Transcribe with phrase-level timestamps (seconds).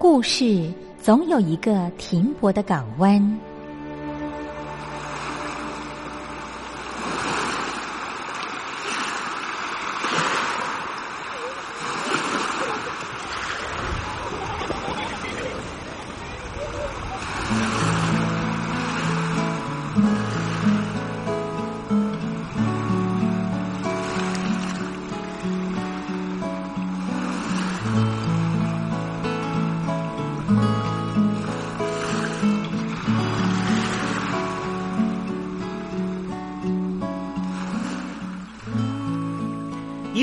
[0.00, 3.20] 故事总有一个停泊的港湾。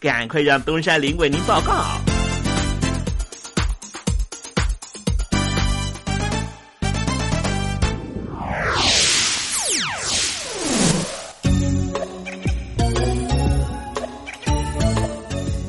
[0.00, 1.84] 赶快让东山林为您报告。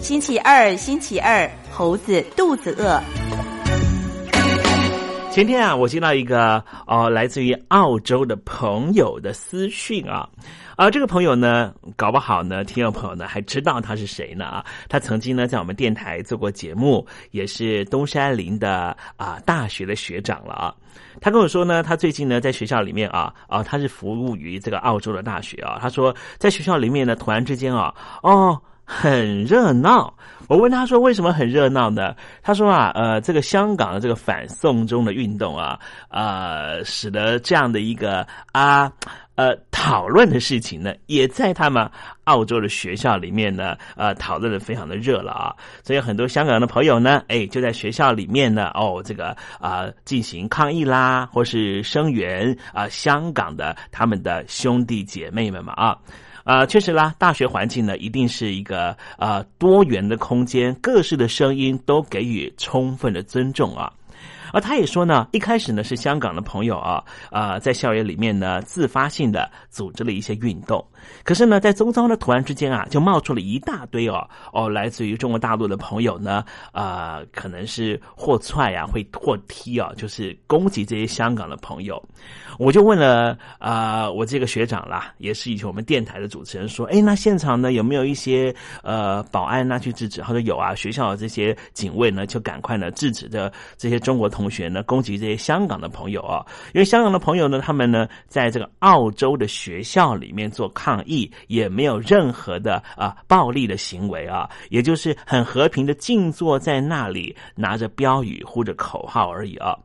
[0.02, 3.04] 星期二，星期二，猴子肚子饿。
[5.30, 10.28] 前天啊，我接到一个哦，来自于澳洲的朋友的私讯啊，
[10.82, 20.74] 啊，这个朋友呢，搞不好呢，听众朋友呢还知道他是谁呢啊，他曾经呢在我们电台做过节目，也是东山林的啊大学的学长了啊。
[21.20, 25.78] 他跟我说呢，他最近呢在学校里面啊啊，他是服务于这个澳洲的大学啊。
[25.80, 27.94] 他说在学校里面呢，突然之间啊，
[28.24, 28.60] 哦。
[28.94, 30.14] 很热闹，
[30.50, 32.14] 我问他说为什么很热闹呢？
[32.44, 35.80] 他说啊，呃，这个香港的这个反送中的运动啊，
[36.10, 38.92] 呃，使得这样的一个啊
[39.36, 41.90] 呃讨论的事情呢，也在他们
[42.26, 45.56] 澳洲的学校里面呢，呃，讨论的非常的热了啊。
[45.84, 55.98] 所以很多香港的朋友呢，哎，就在学校里面呢，哦，这个啊进行抗议啦，或是声援啊香港的他们的兄弟姐妹们嘛啊。
[56.44, 63.92] 啊，确实啦，大学环境呢，一定是一个啊多元的空间，各式的声音都给予充分的尊重啊。
[64.54, 70.86] 而他也说呢，一开始呢是香港的朋友啊啊，在校园里面呢自发性的组织了一些运动，
[71.24, 82.02] 可是呢，在周遭的突然之间啊，就冒出了一大堆哦哦，来自于中国大陆的朋友呢啊，可能是或踹啊，会或踢啊，就是攻击这些香港的朋友。
[82.60, 90.22] 我就问了啊，我这个学长啦，也是以前我们电台的主持人，说，哎，那现场呢有没有一些呃保安呢去制止？
[90.22, 96.44] 他说有啊，学校的这些警卫呢就赶快呢制止着这些中国同同学呢攻击这些香港的朋友啊，
[96.74, 109.78] 因为香港的朋友呢，他们呢在这个澳洲的学校里面做抗议，也没有任何的啊暴力的行为啊，也就是很和平的静坐在那里，拿着标语或者口号而已啊。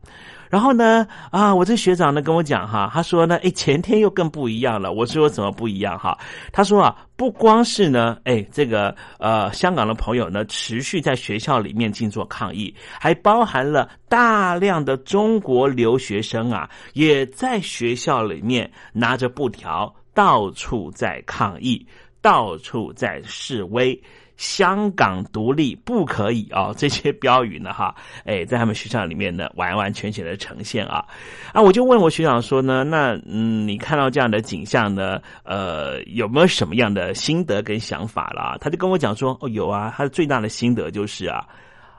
[0.51, 4.93] 然后呢，啊，我这学长呢跟我讲哈，他说呢，哎，前天又更不一样了。
[4.93, 6.17] 我说怎么不一样哈？
[6.53, 21.87] 他说啊，不光是呢，哎，这个呃，香港的朋友呢，持续在学校里面静坐抗议，还包含了大量的中国留学生啊，也在学校里面拿着布条，到处在抗议，
[22.23, 24.01] 到处在示威。
[24.37, 26.73] 香港独立不可以啊！
[26.77, 27.95] 这些标语呢，哈，
[28.25, 31.05] 哎，在他们学校里面呢，完完全全的呈现啊！
[31.53, 38.59] 啊，我就问我学长说呢，那嗯，你看到这样的景象呢，呃，有没有什么样的心得跟想法了？
[38.61, 41.47] 他就跟我讲说，哦，有啊，他的最大的心得就是啊，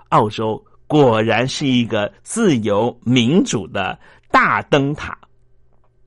[0.10, 3.98] 澳洲果然是一个自由民主的
[4.30, 5.18] 大灯塔，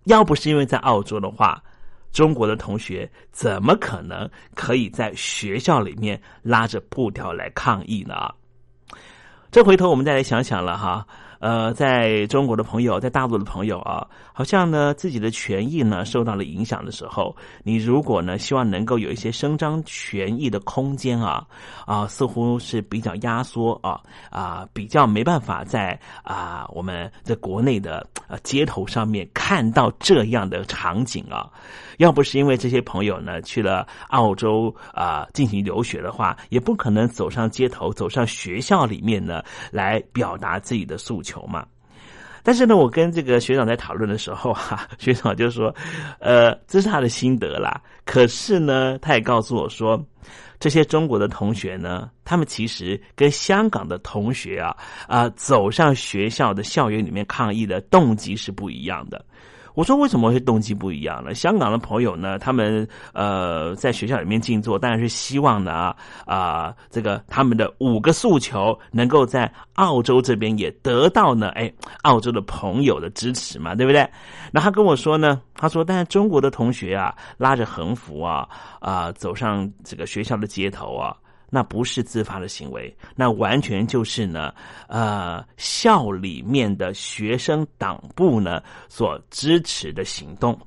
[0.04, 1.62] 要不是因为在澳洲的话。
[2.12, 8.14] 中国的同学怎么可能可以在学校里面拉着布条来抗议呢？
[9.50, 11.06] 这回头我们再来想想了哈。
[11.40, 17.34] 呃，在中国的朋友，在大陆的朋友啊，好像呢自己的权益呢受到了影响的时候，
[17.64, 21.46] 你如果呢希望能够有一些伸张权益的空间啊
[21.86, 23.98] 啊，似乎是比较压缩啊
[24.30, 31.50] 啊，比较没办法在啊我们在国内的呃街头上面看到这样的场景啊。
[31.96, 41.29] 要不是因为这些朋友呢去了澳洲啊进行留学的话，也不可能走上街头，走上学校里面呢来表达自己的诉求。
[41.30, 41.64] 求嘛，
[42.42, 45.74] 但是呢，我跟这个学长在讨论的时候哈， 学长就说，
[46.18, 47.80] 呃，这是他的心得啦。
[48.04, 50.02] 可是呢，他也告诉我说，
[50.58, 59.24] 这些中国的同学呢，他们其实跟香港的同学啊啊走上学校的校园里面抗议的动机是不一样的。
[59.74, 61.34] 我说为什么会动机不一样呢？
[61.34, 65.94] 香港的朋友呢，他们呃在学校里面静坐，当然是希望呢
[66.26, 71.72] 啊这个他们的五个诉求能够在澳洲这边也得到呢哎
[72.02, 74.08] 澳洲的朋友的支持嘛，对不对？
[74.52, 78.48] 那他跟我说呢，他说但是中国的同学啊拉着横幅啊
[78.80, 81.16] 啊走上这个学校的街头啊。
[81.50, 84.54] 那不是自发的行为，那完全就是呢，
[84.88, 90.58] 呃，校里面的学生党部呢所支持的行动。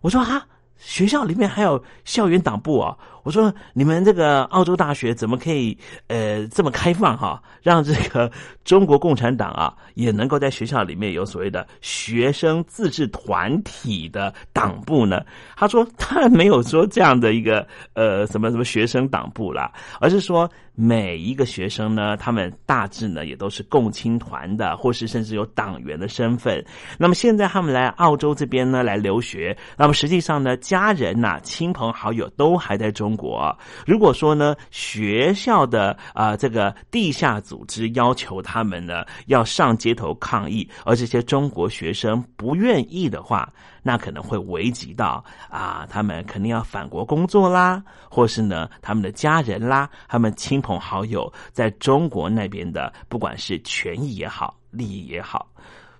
[0.00, 0.46] 我说哈，
[0.78, 2.96] 学校里面还有校园党部啊？
[3.24, 8.30] 我说你们这个澳洲大学怎么可以呃这么开放哈，让这个
[8.64, 15.20] 中国共产党啊也能够在学校里面有所谓的学生自治团体的党部呢？
[15.56, 19.70] 他说他没有说这样的一个呃什么什么学生党部啦，
[20.00, 26.64] 而是说每一个学生呢，他们大致呢也都是共青团的，或是甚至有党员的身份。
[26.96, 33.52] 那么现在他们来澳洲这边呢来留学，那么实际上呢家人呐、亲朋好友都还在中国。
[33.84, 43.52] 如果说呢学校的啊、这个地下组织要求他们呢要上街头抗议，而这些中国学生不愿意的话，
[43.88, 55.50] 那可能会危及到啊，他们肯定要返国工作啦，或是呢他们的家人啦，他们亲朋好友在中国那边的，不管是权益也好，利益也好。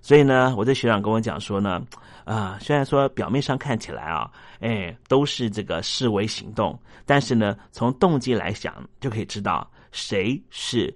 [0.03, 1.81] 所以呢，我的学长跟我讲说呢，
[2.25, 4.29] 啊，虽然说表面上看起来啊，
[4.59, 10.95] 哎，都是这个示威行动，但是呢，从动机来讲，就可以知道谁是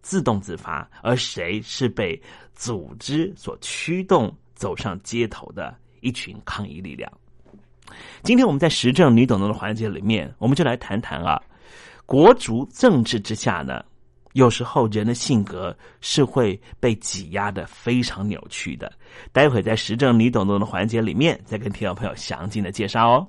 [0.00, 2.20] 自动自发，而谁是被
[2.52, 5.72] 组织所驱动走上街头的
[6.02, 7.10] 一群抗议力量。
[8.22, 11.40] 今天我们在时政你懂得的环节里面，我们就来谈谈啊，
[12.04, 13.82] 国足政治之下呢。
[14.34, 18.90] 有时候人的性格是会被挤压的非常扭曲的。
[19.30, 23.26] 待会在时政你懂懂的环节里面，再跟听众朋友详尽的介绍哦。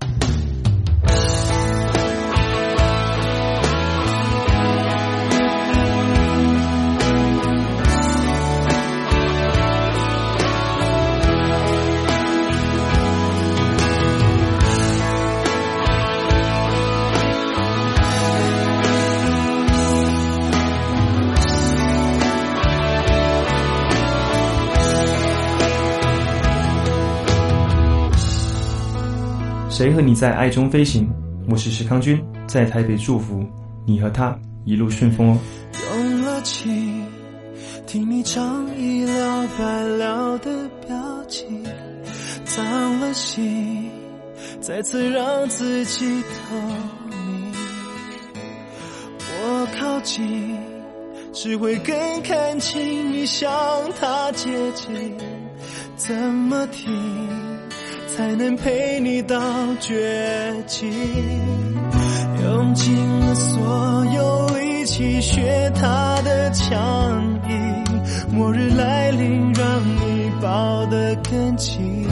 [29.74, 31.10] 谁和你在爱中飞行？
[31.50, 33.44] 我是石康君，在台北祝福
[33.88, 35.40] 你和他一路顺风哦。
[35.96, 37.04] 用了情，
[37.88, 40.96] 听你唱一了百了的表
[41.28, 41.66] 情，
[42.46, 43.90] 脏了心，
[44.62, 46.56] 再次让自己透
[47.10, 47.52] 明。
[49.42, 50.56] 我靠近，
[51.34, 53.52] 只会更看清你向
[54.00, 55.18] 他接近，
[55.96, 56.94] 怎么停？
[58.16, 59.40] 才能陪你到
[59.80, 60.88] 绝境，
[62.44, 66.78] 用尽了所有力气学他的强
[67.50, 67.84] 硬，
[68.32, 72.08] 末日来临让你抱得更紧。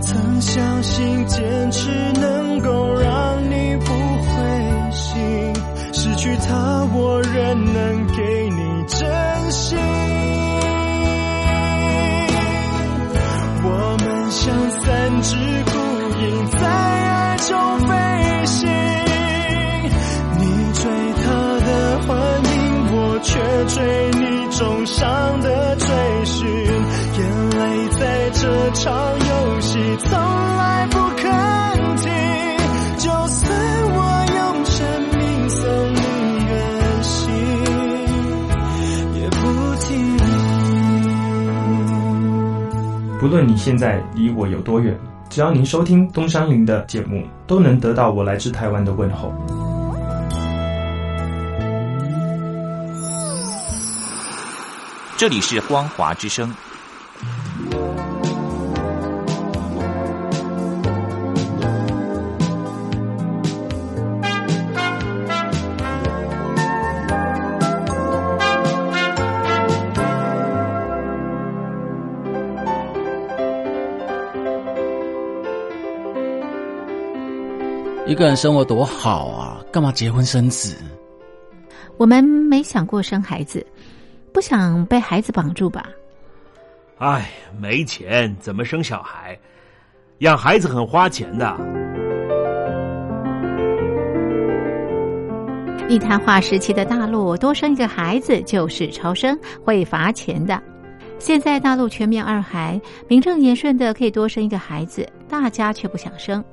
[0.00, 5.52] 曾相信坚持能够让你不灰心，
[5.92, 10.19] 失去他我仍能给你真心。
[14.40, 15.72] 像三只孤
[16.18, 17.92] 鹰在爱中飞
[18.46, 18.70] 行，
[20.38, 20.82] 你追
[21.22, 21.28] 他
[21.60, 22.08] 的幻
[22.44, 22.56] 影，
[22.90, 24.24] 我却追你
[24.56, 26.48] 重伤的追寻。
[27.18, 29.78] 眼泪在这场游戏
[30.08, 30.88] 从来
[43.20, 44.98] 不论你现在离我有多远，
[45.28, 49.30] 只要您收听东山林的节目，都能得到我来自台湾的问候。
[55.18, 56.50] 这里是光华之声。
[78.20, 80.76] 个人生活多好啊，干嘛结婚生子？
[81.96, 83.66] 我们没想过生孩子，
[84.30, 85.88] 不想被孩子绑住吧？
[86.98, 89.38] 哎，没钱怎么生小孩？
[90.18, 91.56] 养孩子很花钱的。
[95.88, 99.34] 一滩化时期的大陆，多生一个孩子就是超生，
[99.64, 100.62] 会罚钱的。
[101.18, 106.44] 现在大陆全面二孩，名正言顺的可以多生一个孩子，大家却不想生。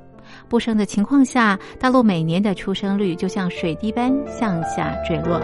[0.50, 5.40] 不生的情况下，大陆每年的出生率就像水滴般向下坠落。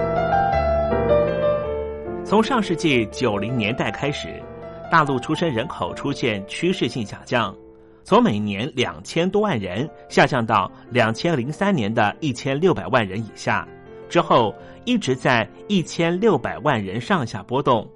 [2.25, 4.41] 从上世纪九零年代开始，
[4.89, 7.55] 大陆出生人口出现趋势性下降，
[8.03, 13.67] 从每年两千多万人下降到两千零三年的一千六百万人以下，
[14.09, 14.55] 之后
[14.85, 17.87] 一直在一千六百万人上下波动，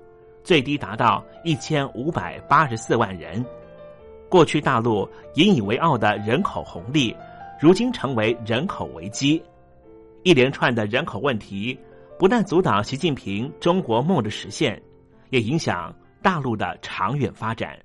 [0.44, 3.44] 最低达到一千五百八十四万人。
[4.30, 7.16] 过去大陆引以为傲的人口红利，
[7.60, 9.42] 如今成为人口危机。
[10.24, 11.78] 一连串的人口问题，
[12.20, 14.82] 不但阻挡习近平中国梦的实现，
[15.30, 17.78] 也影响大陆的长远发展。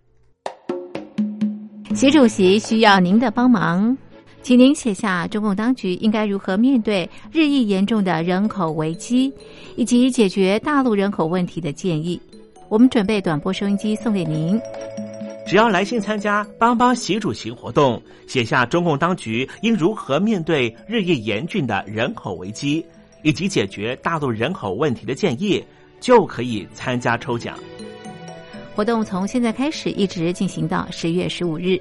[1.94, 3.96] 习主席需要您的帮忙，
[4.42, 9.32] 请您写下中共当局应该如何面对日益严重的人口危机，
[9.76, 12.20] 以及解决大陆人口问题的建议。
[12.68, 14.58] 我们准备短波收音机送给您。
[15.44, 22.84] 只要来信参加“帮帮习主席”活动，写下中共当局应如何面对日益严峻的人口危机，
[23.22, 25.62] 以及解决大陆人口问题的建议，
[26.00, 27.58] 就可以参加抽奖。
[28.74, 31.78] 活动从现在开始一直进行到十月十五日。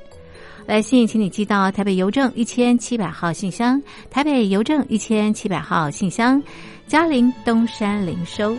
[0.65, 6.41] 来信，请你寄到台北邮政一千七百号信箱，台北邮政一千七百号信箱，
[6.87, 8.55] 嘉陵东山零收。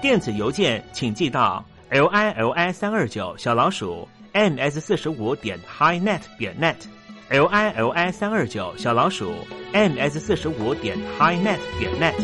[0.00, 6.76] 电子邮件请寄到 l i l i 三二九小老鼠 m s 四十五点 highnet 点 net
[7.28, 9.34] l i l i 三二九小老鼠
[9.72, 12.14] m s 四十五点 highnet 点 net。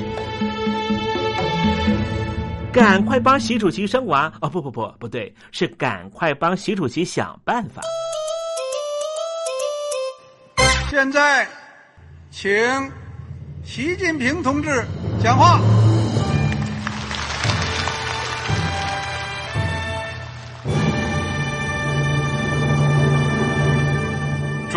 [2.72, 4.48] 赶快帮习主席生娃哦！
[4.48, 7.82] 不不不，不对，是赶快帮习主席想办法。
[10.90, 11.46] 现在，
[12.30, 12.50] 请
[13.64, 14.84] 习近平同志
[15.22, 15.58] 讲话。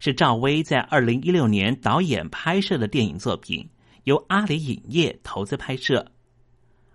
[0.00, 3.68] 是赵薇在二零一六年导演拍摄的电影作品，
[4.04, 6.06] 由阿里影业投资拍摄。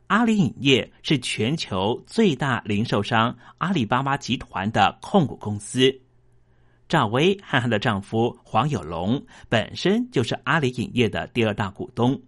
[0.07, 5.93] 阿里影业是全球最大零售商阿里巴巴集团的控股公司。
[6.87, 12.21] 赵薇和她的丈夫黄有龙本身就是阿里影业的第二大股东。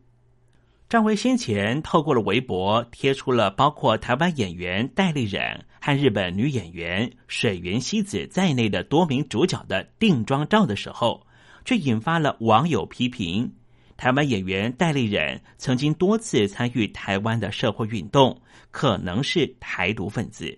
[0.90, 11.24] 赵薇先前透过了微博贴出了包括台湾演员戴立忍和日本女演员水原希子在内的多名主角的定妆照的时候，
[11.63, 13.54] 却引发了网友批评。
[13.95, 20.58] 台湾演员戴丽忍曾经多次参与台湾的社会运动，可能是台独分子。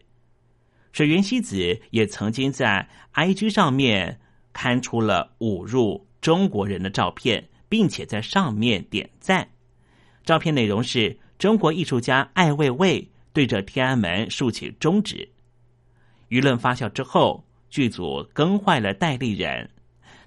[0.93, 4.21] 水原希子也曾经在 IG 上面
[4.53, 9.45] 刊出了侮辱中国人的照片，并且在上面点赞。
[10.23, 13.05] 照片内容是中国艺术家艾未未
[13.37, 15.29] 对着天安门竖起中指。
[16.29, 19.69] 舆论发酵之后，剧组更换了代理人，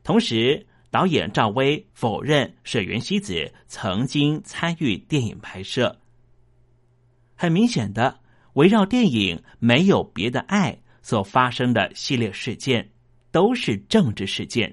[0.04, 5.98] 同时导演赵薇否认水原希子曾经参与电影拍摄。
[7.34, 8.20] 很明显的，
[8.52, 12.92] 围绕电影没有别的爱所发生的系列事件，
[13.32, 14.72] 都是政治事件，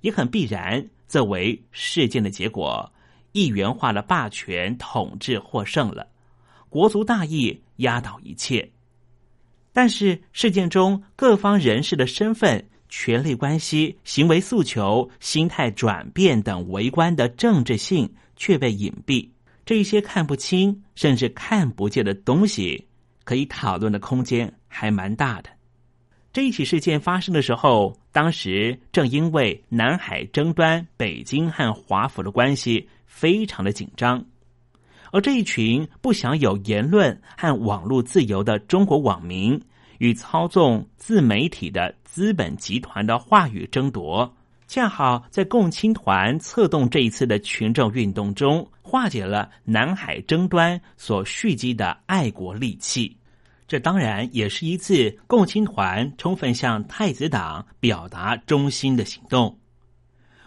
[0.00, 2.92] 也很必然，作为事件的结果。
[3.30, 6.08] 一元化的霸权统治获胜了，
[6.74, 8.68] 国族大义压倒一切。
[9.72, 19.28] 但是事件中各方人士的身份、权力关系、行为诉求、心态转变等围观的政治性却被隐蔽。
[19.64, 22.88] 这些看不清甚至看不见的东西，
[23.22, 25.50] 可以讨论的空间还蛮大的。
[26.32, 34.24] 这一起事件发生的时候，当时正因为南海争端，北京和华府的关系非常的紧张，
[35.14, 39.62] 而这一群不享有言论和网络自由的中国网民，
[39.98, 44.34] 与操纵自媒体的资本集团的话语争夺，
[44.66, 53.16] 恰好在共青团策动这一次的群众运动中，化解了南海争端所蓄积的爱国戾气。
[53.68, 59.56] 这当然也是一次共青团充分向太子党表达忠心的行动，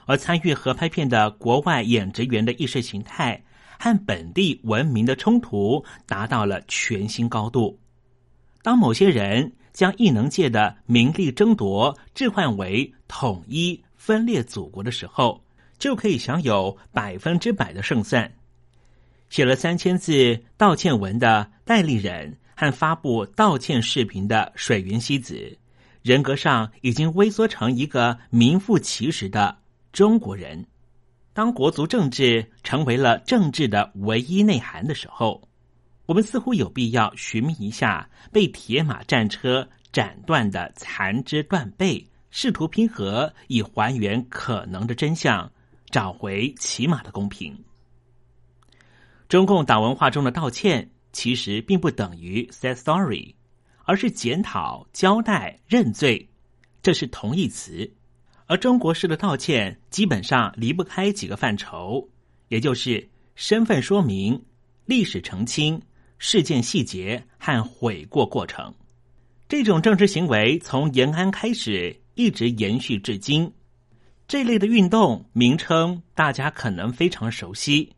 [0.05, 3.41] 而参与合拍片的国外演职员的意识形态
[3.79, 7.79] 和本地文明的冲突达到了全新高度。
[8.61, 15.43] 当某些人将异能界的名利争夺置换为统一分裂祖国的时候，
[15.77, 18.31] 就可以享有百分之百的胜算。
[19.29, 22.37] 写了三千字道歉文的戴立忍。
[22.59, 25.59] 和发布道歉视频的水原希子，
[26.01, 29.59] 人格上已经微缩成一个名副其实的
[29.93, 30.65] 中国人。
[31.37, 35.47] 当国族政治成为了政治的唯一内涵的时候，
[36.07, 45.51] 我们似乎有必要寻觅一下被铁马战车斩断的残肢断背，试图拼合，以还原可能的真相，
[45.91, 47.55] 找回起码的公平。
[49.29, 50.89] 中共党文化中的道歉。
[51.13, 53.35] 其实并不等于 say sorry，
[53.85, 56.29] 而是检讨、交代、认罪，
[56.81, 57.91] 这是同义词。
[58.47, 62.09] 而中国式的道歉基本上离不开几个范畴，
[62.47, 64.41] 也就是身份说明、
[64.85, 65.81] 历史澄清、
[66.17, 68.73] 事件细节和悔过过程。
[69.47, 73.51] 这种政治行为从延安开始一直延续至今。
[74.27, 77.93] 这类的运动名称大家可能非常熟悉，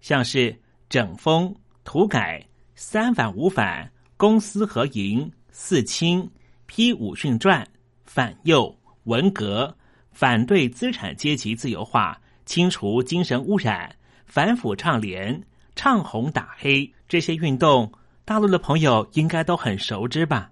[0.00, 0.56] 像是
[0.88, 1.54] 整风、
[1.84, 2.46] 土改。
[2.78, 6.30] 三反五反，公私合营，四清，
[6.66, 7.66] 批武训传，
[8.04, 9.74] 反右，文革，
[10.16, 15.42] 反对资产阶级自由化，清除精神污染，反腐倡廉，
[15.74, 17.92] 唱红打黑，这些运动，
[18.24, 20.50] 大陆的朋友应该都很熟知吧？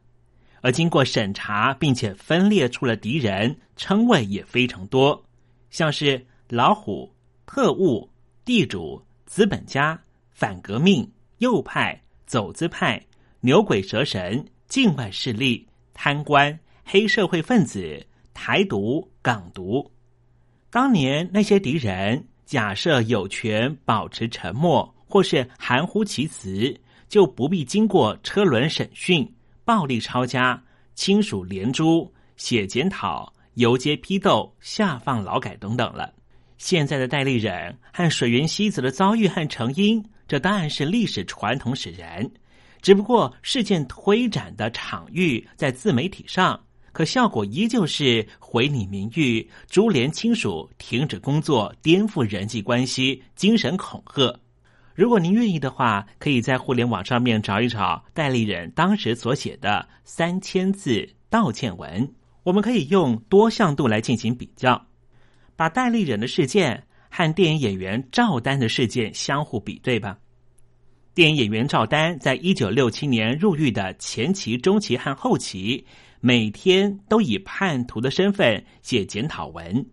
[0.60, 5.24] 而经过审查并且分裂出了敌人，称谓也非常多，
[5.70, 7.10] 像是老虎、
[7.46, 8.10] 特务、
[8.44, 9.98] 地主、资本家、
[10.30, 11.98] 反革命、右派。
[12.26, 13.00] 走资派、
[13.40, 19.90] 牛鬼蛇神、境外势力、贪官、黑社会分子、台独、港独，
[20.68, 29.26] 当年那些敌人假设有权保持沉默或是含糊其辞，就不必经过车轮审讯、
[29.64, 30.62] 暴力抄家、
[30.94, 36.12] 亲属连诛、写检讨、游街批斗、下放劳改等等了。
[36.58, 40.04] 现在的戴立忍和水原希子的遭遇和成因。
[40.28, 42.30] 这当然是历史传统使然，
[42.82, 46.62] 只不过事件推展的场域在自媒体上，
[46.94, 54.40] 可效果依旧是毁你名誉、株连亲属、停止工作、颠覆人际关系、精神恐吓。
[54.94, 62.10] 如果您愿意的话，可以在互联网上面找一找戴立忍当时所写的三千字道歉文，
[62.44, 64.86] 我们可以用多项度来进行比较，
[65.54, 66.86] 把戴立忍的事件。
[67.16, 70.18] 和电影演员赵丹的事件相互比对吧？
[71.14, 75.86] 电影演员赵丹在一九六七年入狱的前期、中期和后期，
[76.26, 79.84] 每天都以叛徒的身份写检讨文，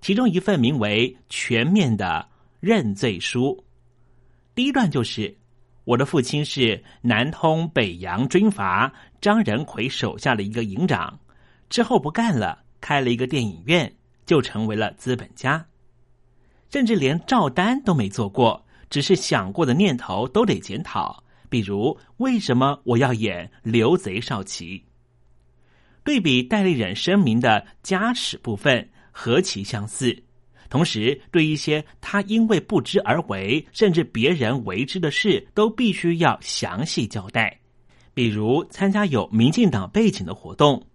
[0.00, 3.56] 其中一份名为《全面的认罪书》。
[4.56, 5.32] 第一段就是
[5.84, 11.16] 我的父亲是南通北洋军阀张仁奎手下的一个营长，
[11.70, 13.94] 之后不干了，开了一个电影院，
[14.26, 15.64] 就成为了资本家。
[16.70, 21.22] 甚至连赵丹都没做过，只是想过的念头都得检讨。
[21.48, 24.84] 比如，为什么我要演刘贼少奇？
[26.04, 30.16] 对比戴立忍声明的加史部分，何其相似！
[30.68, 37.58] 同时，对一些他因为不知而为，甚至别人为之的事，都必须要详细交代。
[38.14, 40.86] 比如，参加有民进党背景的活动。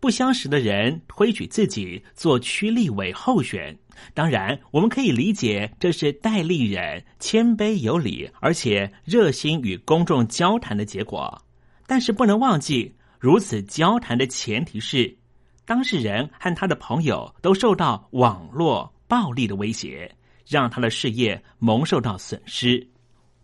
[0.00, 3.78] 不相识的人推举自己做区立委候选，
[4.14, 11.40] 当然我们可以理解这是戴立忍谦卑有礼，而且热心与公众交谈的结果。
[11.86, 15.16] 但是不能忘记，如此交谈的前提是，
[15.64, 20.12] 当事人和他的朋友都受到网络暴力的威胁，
[20.44, 22.84] 让他的事业蒙受到损失。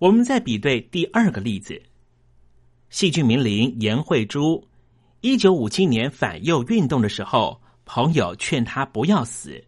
[0.00, 1.80] 我们再比对第二个例子，
[2.90, 4.66] 戏剧名伶颜慧珠。
[5.20, 9.64] 一九五七年反右运动的时候，朋友劝他不要死，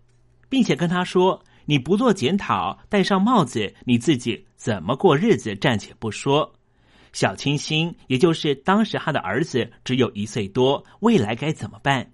[0.48, 6.52] 并且跟他说：“你不做检讨，戴上帽子，你自己怎么过日子暂且不说。
[7.12, 12.12] 小清新，也就是当时他的儿子只有一岁多，未来该怎么办？”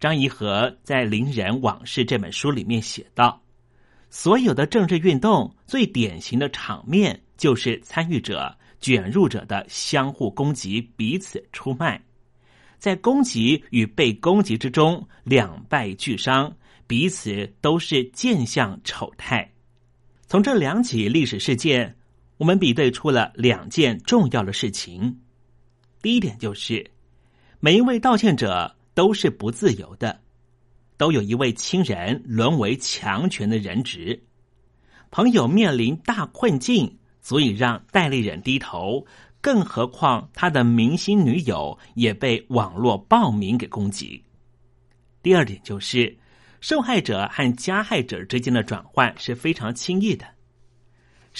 [0.00, 3.42] 张颐和在《伶人往事》这本书里面写道
[4.10, 12.00] ：“所有的政治运动最典型的场面，就是参与者。”卷入者的相互攻击，彼此出卖，
[12.78, 19.50] 在攻击与被攻击之中，两败俱伤，彼此都是见相丑态。
[20.28, 21.96] 从这两起历史事件，
[22.38, 25.20] 我们比对出了两件重要的事情。
[26.00, 26.90] 第一点就是，
[27.60, 30.20] 每一位道歉者都是不自由的，
[30.96, 34.22] 都有一位亲人沦为强权的人质，
[35.10, 36.96] 朋友面临大困境。
[37.20, 39.04] 足以让戴立忍低头，
[39.42, 44.24] 更何况他的明星女友也被网络暴民给攻击。
[45.20, 46.16] 第二点就是，
[46.62, 50.24] 受害者和加害者之间的转换是非常轻易的。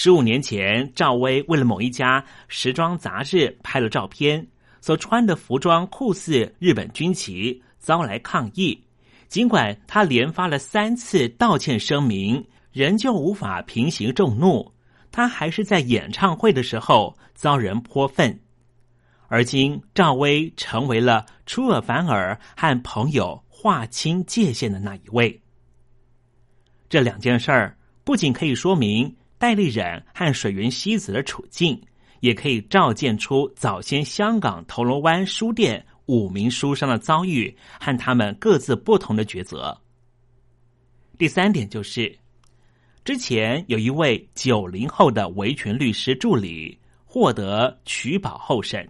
[0.00, 4.46] 十五年前，赵薇为了某一家时装杂志拍了照片，
[4.80, 8.80] 所穿的服装酷似日本军旗，遭来抗议。
[9.26, 14.72] 尽管她连发了三次道歉声明，仍旧无法平息众怒。
[15.10, 18.38] 他还是在演唱会的时候遭人泼粪，
[19.26, 25.42] 而今赵薇成为了出尔反尔和朋友划清界限的那一位。
[26.88, 31.80] 这两件事儿不仅可以说明戴立忍和水原希子的处境，
[32.20, 39.80] 也可以照见出早先香港铜锣湾书店五名书商的遭遇和他们各自不同的抉择。
[41.16, 42.18] 第三点就是。
[43.04, 48.86] 之前有一位九零后的维权律师助理获得取保候审，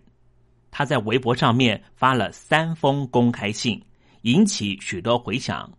[0.73, 3.81] 他在微博上面发了三封公开信，
[4.23, 5.73] 引起许多回响。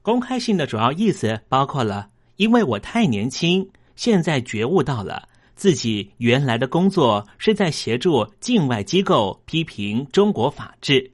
[0.00, 11.10] 公开信的主要意思包括了：因为我太年轻，现在觉悟到了自己原来的工作是在协助境外机构批评中国法治，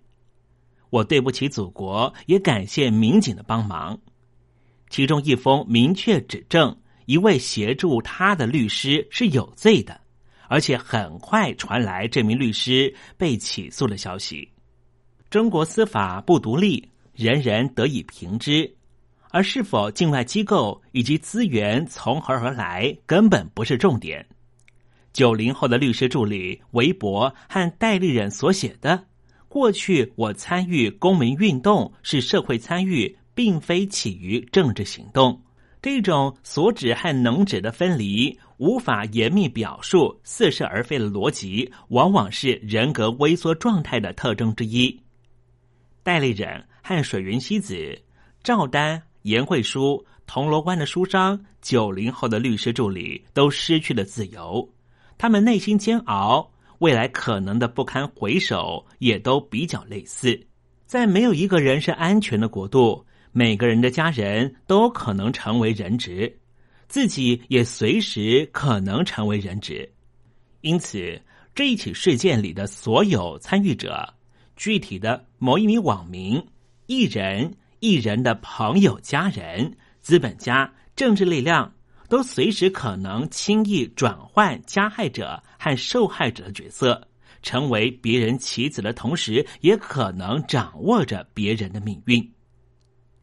[0.90, 3.98] 我对不起祖国，也感谢民警的帮忙。
[4.90, 9.98] 其中一封明确指证一位协助他的律师是有罪的，
[10.48, 14.50] 而且很快传来这名律师被起诉的消息。
[15.30, 18.70] 中国司法不独立，人人得以平之，
[19.32, 24.24] 而是否境外机构以及资源从何而来，根本不是重点。
[25.12, 29.06] 九零后的律师助理韦博和戴立忍所写的
[29.48, 33.16] “过去我参与公民运动是社会参与”。
[33.34, 35.40] 并非起于政治行动，
[35.80, 45.00] 这种所指和能指的分离，无法严密表述似是而非的逻辑，往往是人格微缩状态的特征之一。
[46.02, 47.98] 戴立忍和水云希子、
[48.42, 54.68] 赵丹、严慧书、铜锣湾的书商、九零后的律师助理都失去了自由，
[55.18, 60.46] 他们内心煎熬，未来可能的不堪回首，也都比较类似。
[60.86, 63.04] 在没有一个人是安全的国度。
[63.34, 66.38] 每个人的家人都可能成为人质，
[66.86, 69.90] 自己也随时可能成为人质。
[70.60, 71.18] 因此，
[71.54, 74.12] 这一起事件里的所有参与者，
[74.54, 76.46] 具体的某一名网民、
[76.84, 81.74] 艺人、艺人的朋友、家人、资本家、政治力量，
[82.08, 87.08] 都随时可能轻易转换加害者和受害者的角色，
[87.42, 92.32] 成为别人棋子的同时，也可能掌握着别人的命运。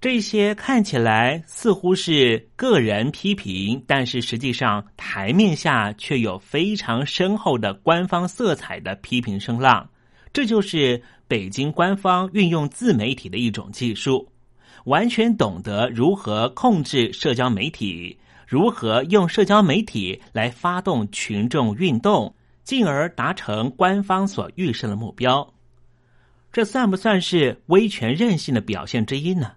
[0.01, 9.89] 这些看起来似乎是个人批评，但是实际上台面下却有非常深厚的官方色彩的批评声浪。
[10.33, 14.29] 这就是北京官方运用自媒体的一种技术，
[14.89, 25.47] 完全懂得如何控制社交媒体，如何用社交媒体来发动群众运动，进而达成官方所预设的目标。
[26.51, 29.51] 这算不算是威权任性的表现之一呢？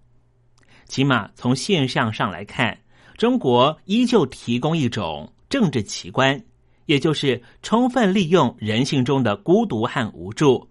[0.87, 2.79] 起码从现象上来看，
[3.17, 6.39] 中国依旧提供一种政治奇观，
[6.85, 10.69] 也就是充分利用人性中的孤独和无助，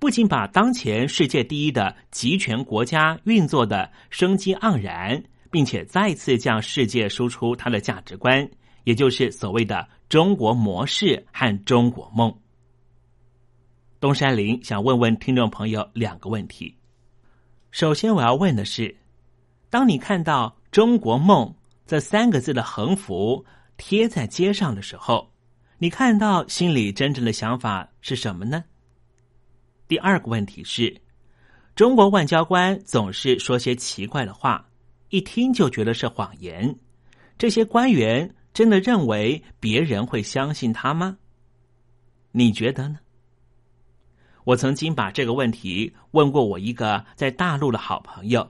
[0.00, 8.48] 不仅把当前世界第一的集权国家运作的生机盎然，并且再次向世界输出它的价值观，
[8.84, 12.34] 也就是所谓的中国模式和中国梦。
[14.00, 16.74] 东山林想问问听众朋友两个问题，
[17.70, 18.96] 首先我要问的是。
[19.68, 21.54] 当你看到“中国梦”
[21.86, 23.44] 这三个字的横幅
[23.76, 25.30] 贴在街上的时候，
[25.76, 28.64] 你看到心里真正的想法是什么呢？
[29.90, 31.00] 第二个问题是，
[31.74, 34.64] 中国外交官总是说些奇怪的话，
[35.08, 36.72] 一听就觉得是谎言。
[37.36, 41.18] 这些官员真的认为别人会相信他吗？
[42.30, 43.00] 你觉得呢？
[44.44, 48.48] 我曾经把这个问题问过我一个在大陆的好朋友，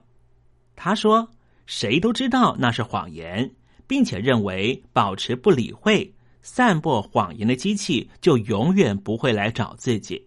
[0.76, 1.26] 他说
[1.64, 3.50] ：“谁都知道那是谎言，
[3.86, 10.22] 并且认为保持不理会、散播谎言的机器就永远不会来找自己。”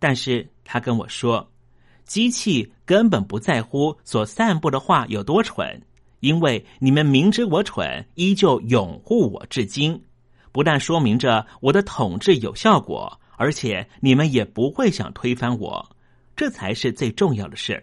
[0.00, 1.48] 但是他跟我说，
[2.04, 5.80] 机器根本不在乎所散布的话有多蠢，
[6.18, 10.02] 因为你们明知我蠢，依旧拥护我至今，
[10.50, 13.20] 不但说明着我的统治有效果。
[13.36, 15.96] 而且你们也不会想推翻我，
[16.36, 17.82] 这才是最重要的事。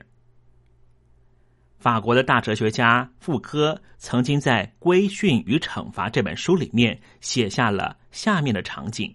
[1.80, 9.12] 法国的大哲学家傅科曾经在《规训与惩罚》这本书里面写下了下面的场景：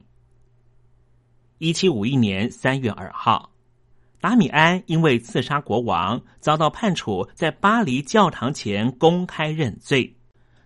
[1.62, 3.52] 一七五一年三月二号，
[4.20, 10.12] 达米安因为刺杀国王，遭到判处在巴黎教堂前公开认罪。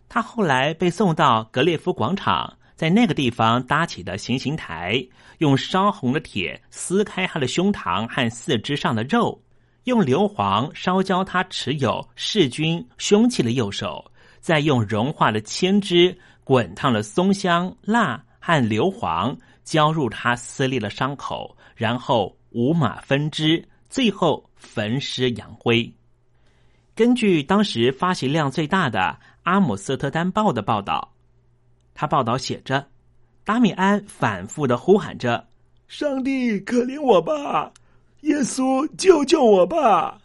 [0.08, 2.50] 他后来被送到格列夫广场。
[2.76, 5.06] 在那个地方搭起的行刑台，
[5.36, 9.38] 用烧红的铁撕开他的胸膛和四肢上的肉，
[9.84, 14.02] 用硫磺烧焦他持有弑君凶器的右手，
[14.40, 25.92] 再用融化的铅汁滚烫的松香、蜡和硫磺浇入他撕裂的伤口，然后五马分尸，最后焚尸扬灰。
[26.94, 29.00] 根据当时发行量最大的
[29.42, 31.12] 《阿姆斯特丹报》的报道。
[31.92, 32.86] 他报道写着，
[33.44, 35.48] 达米安反复的呼喊着
[35.88, 37.72] ：“上帝可怜我吧，
[38.20, 40.20] 耶稣救救我吧！”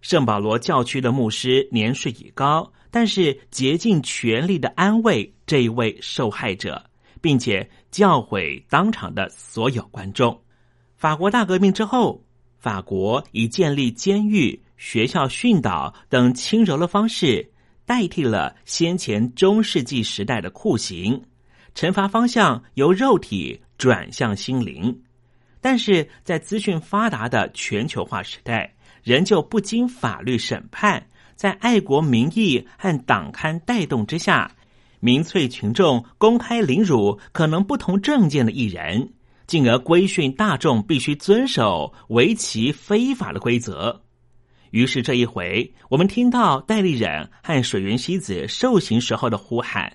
[0.00, 6.84] 圣保罗教区的牧师年事已高，但是竭尽全力的安慰这一位受害者，
[7.24, 10.38] 并且教诲当场的所有观众。
[10.94, 12.22] 法国大革命之后，
[12.58, 17.50] 法国以建立监狱、学校训导等轻柔的方式。
[17.86, 21.22] 代替了先前中世纪时代的酷刑，
[21.74, 25.02] 惩罚方向由肉体转向心灵。
[25.62, 31.06] 但是在资讯发达的全球化时代，仍旧不经法律审判，
[31.36, 34.50] 在爱国民意和党刊带动之下，
[35.04, 39.12] 民粹群众公开凌辱可能不同政见的艺人，
[39.46, 44.00] 进而规训大众必须遵守为其非法的规则。
[44.70, 49.94] 于是这一回，我们听到戴立忍和水原希子受刑时候的呼喊。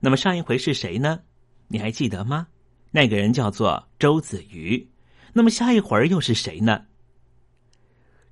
[0.00, 1.20] 那么上一回是谁呢？
[1.68, 2.48] 你还记得吗？
[2.90, 4.84] 那个人叫做周子瑜。
[5.32, 6.86] 那么下一回又是谁呢？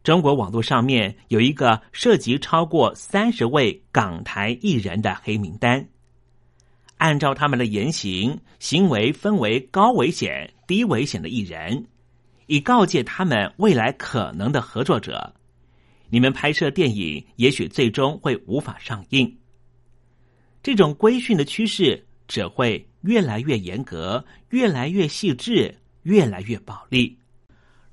[0.07, 5.85] 中国网络上面有一个涉及超过三十位港台艺人的黑名单，
[6.99, 11.89] 按照他们的言行行为分为高危险、低危险的艺人，
[12.47, 15.35] 以告诫他们未来可能的合作者。
[16.09, 19.37] 你们拍摄电影，也许最终会无法上映。
[20.63, 27.19] 这种规训的趋势只会越来越严格，越来越细致，越来越暴力。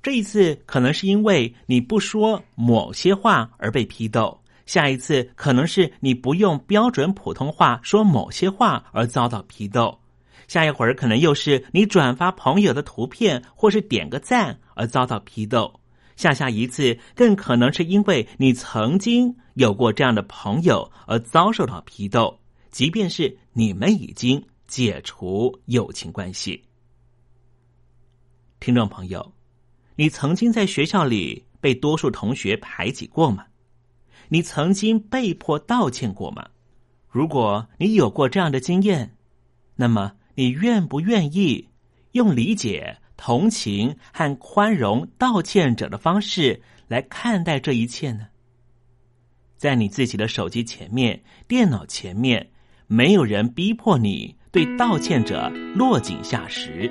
[0.04, 9.98] 这一次可能是因为你不说某些话而被批斗，下一次可能是你不用标准普通话说某些话而遭到批斗，
[10.46, 15.80] 下一会儿可能又是你转发朋友的图片或是点个赞而遭到批斗。
[16.16, 22.38] 下下一次，更可能是因为你曾经有过这样的朋友而遭受到批斗，
[22.70, 26.62] 即便是你们已经解除友情关系。
[28.60, 29.32] 听众朋友，
[29.96, 33.46] 你曾经在学校里被多数同学排挤过吗？
[34.28, 36.48] 你曾经被迫道歉过吗？
[37.08, 39.14] 如果你有过这样的经验，
[39.76, 41.68] 那么你愿不愿意
[42.12, 42.98] 用理解？
[43.16, 48.26] 同情和宽容道歉者的方式来看待这一切呢？
[49.56, 52.50] 在你自己的手机前面、电脑前面，
[52.88, 56.90] 没有人逼迫你对道歉者落井下石，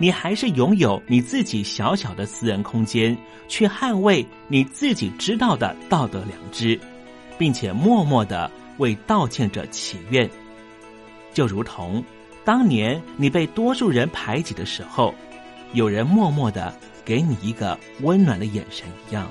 [0.00, 6.80] 你还是拥有你自己小小的私人空间，去捍卫你自己知道的道德良知，
[7.38, 10.28] 并且默默的为道歉者祈愿，
[11.34, 12.02] 就如同
[12.44, 15.14] 当年你被多数人排挤的时候。
[15.72, 19.30] 有人默默的给你一个温暖的眼神一样。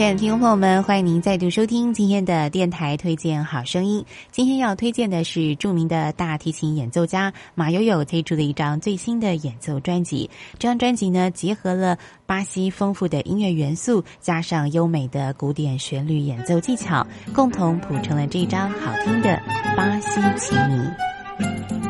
[0.00, 4.02] 亲爱的听众朋友们，欢迎您再度收听今天的电台推荐好声音。
[4.30, 10.30] 今天要推荐的是著名的大提琴演奏家马友友推出的一张最新的演奏专辑。
[10.54, 19.38] 这张专辑呢，结合了巴西丰富的音乐元素，加上优美的古典旋律演奏技巧，共同谱成了这张好听的
[19.76, 21.89] 巴西奇迷。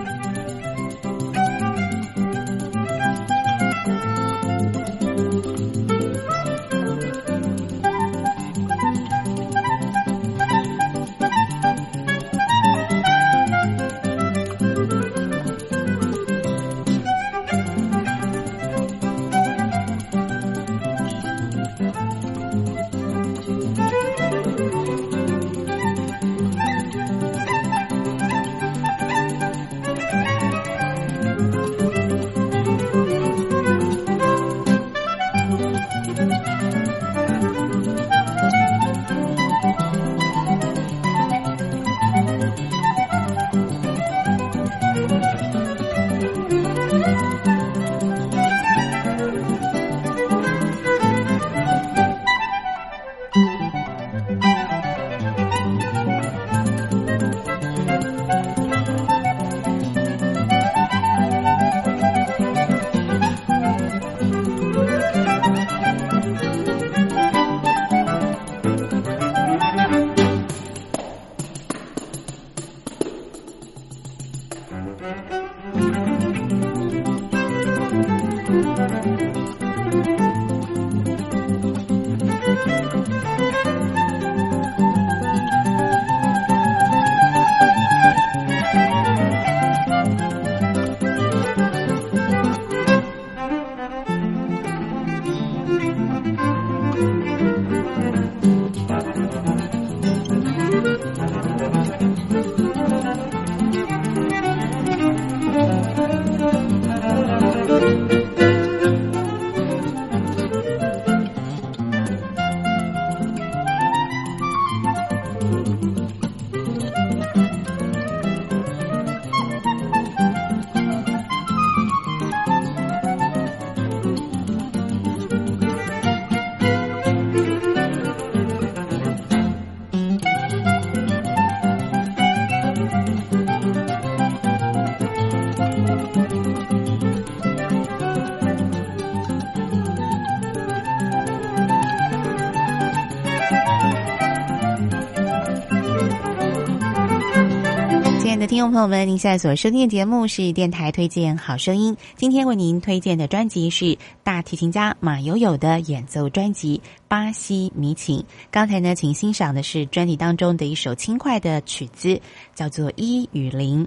[148.60, 151.96] 众朋友们，您现在所收听的节目是电台推荐好声音。
[152.14, 156.76] 今天为您推荐的专辑是大提琴家马友友的演奏专辑
[157.08, 158.18] 《巴西迷情》。
[158.50, 162.20] 刚才呢，请欣赏的是专辑当中的一首轻快的曲子，
[162.54, 163.82] 叫做《一与零》。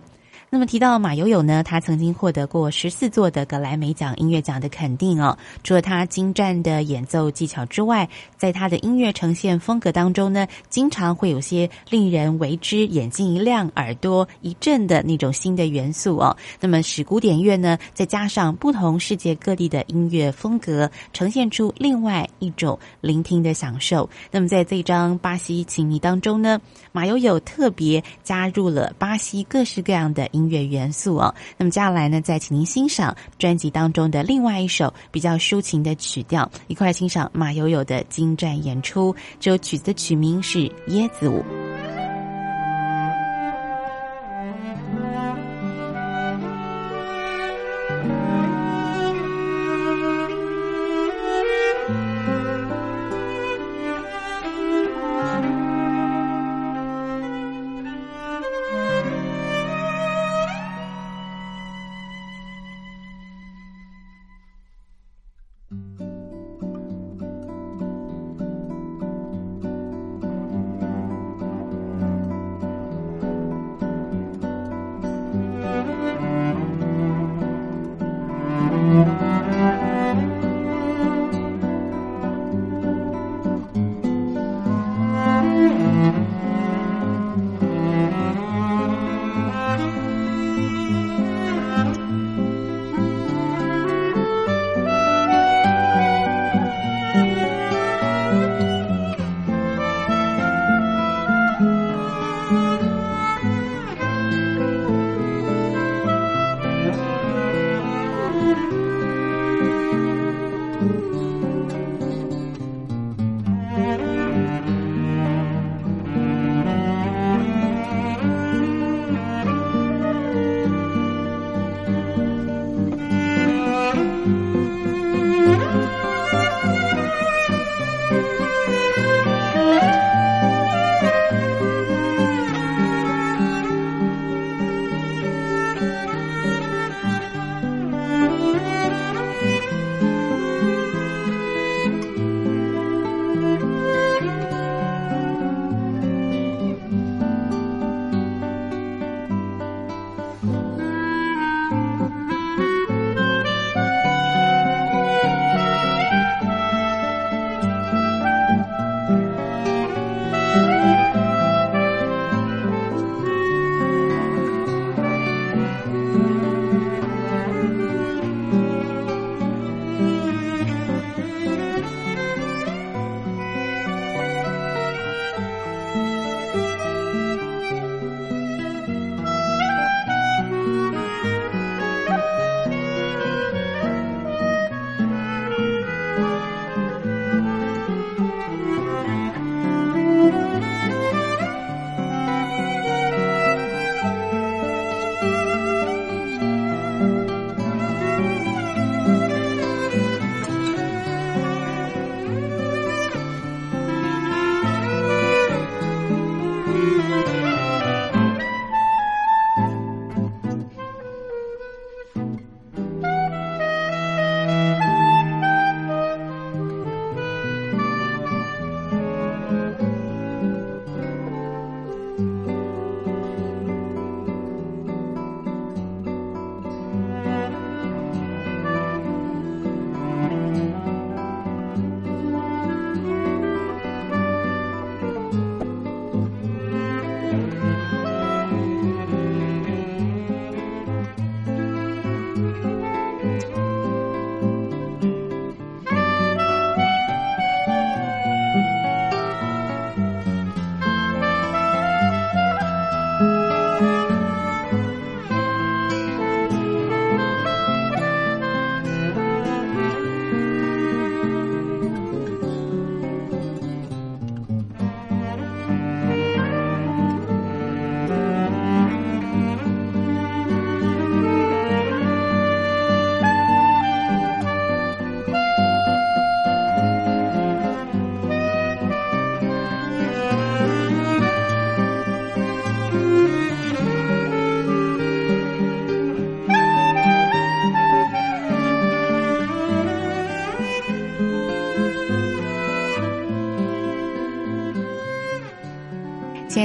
[0.54, 5.36] 那么提到马友友呢，他曾经获得过十四座的格莱美奖音乐奖的肯定哦。
[5.64, 16.38] 除了他精湛的演奏技巧之外，在他的音乐呈现风格当中呢，经常会有些令人为之眼睛一亮、耳朵一震的那种新的元素哦。
[16.60, 24.08] 那么使古典乐呢，再加上不同世界各地的音乐风格，呈现出另外一种聆听的享受。
[24.30, 26.62] 那么在这张巴西情迷当中呢，
[26.94, 30.44] 马友友特别加入了巴西各式各样的音。
[30.54, 39.16] 乐元素哦，那么接下来呢，再请您欣赏专辑当中的另外一首比较抒情的曲调，一块欣赏马友友的精湛演出。
[39.40, 41.40] 这首曲子的曲名是《椰子舞》。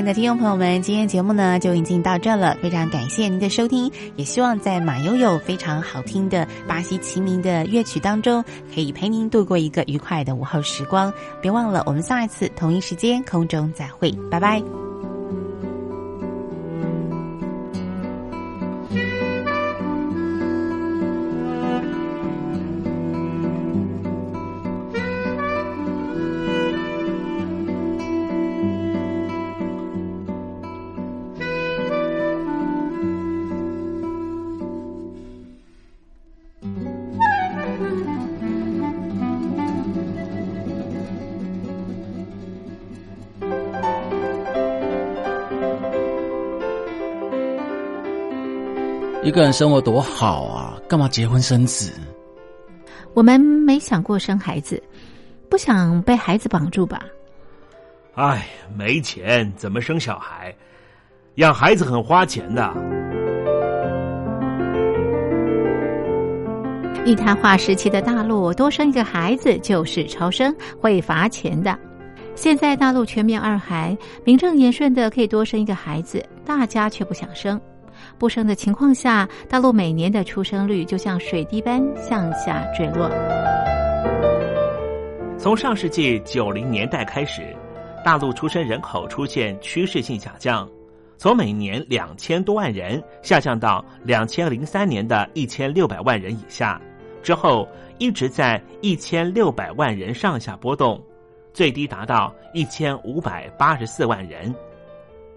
[0.09, 8.43] 的听众朋友们，今天节目呢就已经到这了，非常感谢您的收听，也希望在马悠悠非常好听的巴西齐名的乐曲当中，
[8.75, 11.13] 可以陪您度过一个愉快的午后时光。
[11.43, 14.88] 别忘了，我们下一次同一时间空中再会，拜拜。
[49.29, 51.93] 一个人生活多好啊，干嘛结婚生子？
[53.13, 54.83] 我们没想过生孩子，
[55.51, 57.03] 不想被孩子绑住吧？
[58.15, 60.55] 哎，没钱怎么生小孩？
[61.35, 62.73] 养孩子很花钱的。
[67.05, 71.79] 一滩化时期的大陆，多生一个孩子就是超生，会罚钱的。
[72.35, 77.61] 现在大陆全面二孩，名正言顺的可以多生一个孩子，大家却不想生。
[78.19, 83.11] 不生的情况下，大陆每年的出生率就像水滴般向下坠落。
[85.39, 87.57] 从上世纪九零年代开始，
[88.05, 90.69] 大陆出生人口出现趋势性下降，
[91.17, 96.81] 从每年两千多万人下降到两千零三年的一千六百万人以下，
[97.23, 97.69] 之后
[97.99, 101.01] 一直在一千六百万人上下波动，
[101.53, 104.53] 最低达到一千五百八十四万人。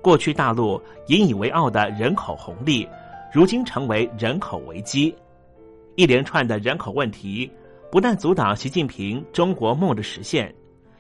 [0.01, 2.87] 过去大陆引以为傲的人口红利，
[3.31, 5.13] 如今成为人口危机。
[5.95, 7.49] 一连串的人口问题，
[7.91, 10.53] 不但阻挡习近平中国梦的实现，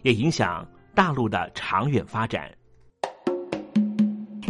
[0.03, 2.49] 也影响大陆的长远发展。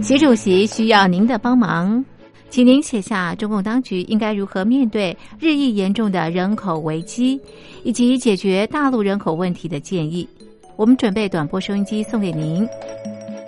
[0.02, 2.04] 习主席需要您的帮忙，
[2.50, 7.40] 请您写下中共当局应该如何面对日益严重的人口危机，
[7.84, 10.28] 以及解决大陆人口问题的建议。
[10.76, 12.68] 我们准备短波收音机送给您。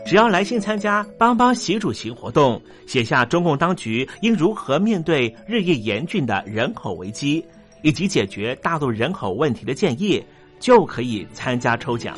[0.05, 7.43] 只要来信参加“帮帮习主席”活动，写下中共当局应如何面对日益严峻的人口危机，
[7.81, 10.21] 以及解决大陆人口问题的建议，
[10.59, 12.17] 就可以参加抽奖。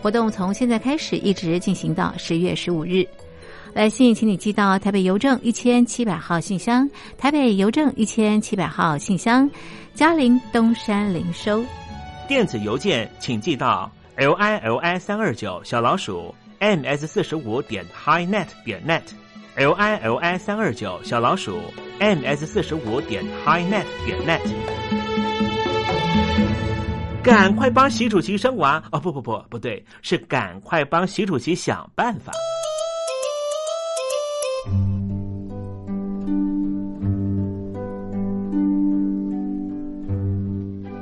[0.00, 3.06] 活动从现在开始一直进行到十月十五日。
[3.74, 9.48] 来信，请你寄到台北邮政一千七百号信箱，台北邮政一千七百号信箱，
[9.94, 11.64] 嘉陵东山零收。
[12.26, 16.34] 电子邮件请寄到 l i l i 三二九小老鼠。
[16.60, 19.00] M s 四十五点 highnet 点 net
[19.56, 21.58] l i l i 三二九小老鼠
[21.98, 24.42] m s 四十五点 highnet 点 net，
[27.22, 29.00] 赶快帮习主席生娃哦！
[29.00, 32.30] 不不不，不对，是赶快帮习主席想办法。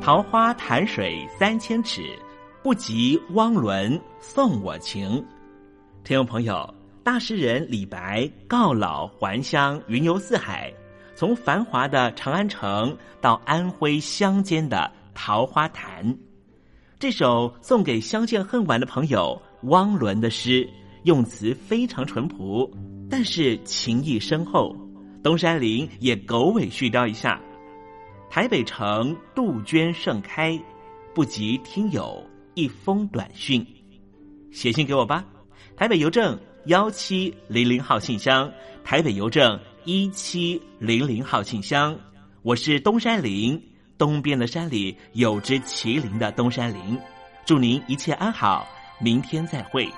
[0.01, 2.01] 桃花潭水三千尺，
[2.63, 5.27] 不及汪伦送我情。
[6.09, 10.73] 听众朋友，大诗人李白告老还乡，云游四海，
[11.15, 16.17] 从繁华的长安城到安徽乡间的桃花潭。
[16.99, 20.67] 这首送给相见恨晚的朋友汪伦的诗，
[21.03, 22.67] 用词非常淳朴，
[23.11, 24.75] 但是情意深厚。
[25.23, 27.39] 东山林也狗尾续貂一下：
[28.31, 30.59] 台北城杜鹃盛开，
[31.15, 33.63] 不及听友一封短讯，
[34.51, 35.23] 写信给我吧。
[35.79, 38.51] 台北邮政幺七零零号信箱，
[38.83, 41.97] 台北邮政一七零零号信箱。
[42.43, 43.63] 我是东山林，
[43.97, 46.99] 东边的山里有只麒麟的东山林。
[47.47, 48.67] 祝您一切安好，
[49.01, 49.89] 明天再会。